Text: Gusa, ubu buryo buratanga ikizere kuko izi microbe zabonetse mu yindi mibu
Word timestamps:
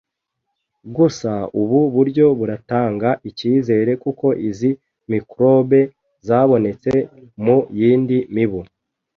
Gusa, 0.95 1.31
ubu 1.61 1.79
buryo 1.95 2.25
buratanga 2.39 3.09
ikizere 3.29 3.91
kuko 4.03 4.25
izi 4.47 4.71
microbe 5.11 5.79
zabonetse 6.27 6.91
mu 7.43 7.57
yindi 7.79 8.17
mibu 8.35 8.61